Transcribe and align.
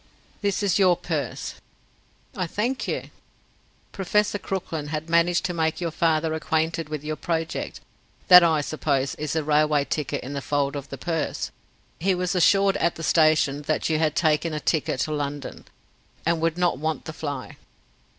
"This 0.41 0.63
is 0.63 0.79
your 0.79 0.97
purse." 0.97 1.53
"I 2.35 2.47
thank 2.47 2.87
you." 2.87 3.11
"Professor 3.91 4.39
Crooklyn 4.39 4.87
has 4.87 5.07
managed 5.07 5.45
to 5.45 5.53
make 5.53 5.79
your 5.79 5.91
father 5.91 6.33
acquainted 6.33 6.89
with 6.89 7.03
your 7.03 7.15
project. 7.15 7.81
That, 8.27 8.41
I 8.43 8.61
suppose, 8.61 9.13
is 9.13 9.33
the 9.33 9.43
railway 9.43 9.85
ticket 9.85 10.23
in 10.23 10.33
the 10.33 10.41
fold 10.41 10.75
of 10.75 10.89
the 10.89 10.97
purse. 10.97 11.51
He 11.99 12.15
was 12.15 12.33
assured 12.33 12.77
at 12.77 12.95
the 12.95 13.03
station 13.03 13.61
that 13.67 13.89
you 13.89 13.99
had 13.99 14.15
taken 14.15 14.55
a 14.55 14.59
ticket 14.59 15.01
to 15.01 15.11
London, 15.13 15.65
and 16.25 16.41
would 16.41 16.57
not 16.57 16.79
want 16.79 17.05
the 17.05 17.13
fly." 17.13 17.57